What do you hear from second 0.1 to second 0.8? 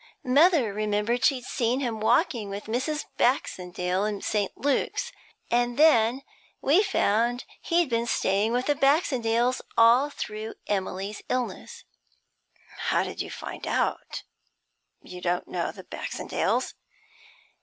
Mother